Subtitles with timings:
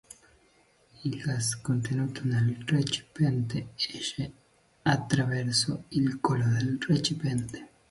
[1.03, 4.31] Il gas contenuto nel recipiente esce
[4.81, 7.69] attraverso il collo del recipiente.